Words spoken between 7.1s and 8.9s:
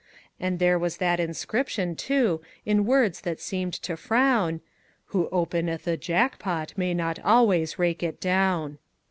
always rake it down."